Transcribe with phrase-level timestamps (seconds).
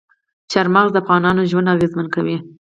[0.51, 2.37] چار مغز د افغانانو ژوند اغېزمن کوي.